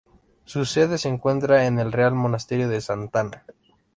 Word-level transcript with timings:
Su 0.45 0.65
sede 0.65 0.97
se 0.97 1.09
encuentra 1.09 1.67
en 1.67 1.77
el 1.77 1.91
Real 1.91 2.15
Monasterio 2.15 2.67
de 2.67 2.81
Santa 2.81 3.19
Ana. 3.19 3.45